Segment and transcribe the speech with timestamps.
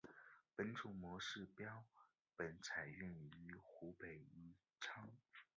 [0.55, 1.85] 本种模式标
[2.35, 3.05] 本采自
[3.37, 5.07] 于湖北宜昌。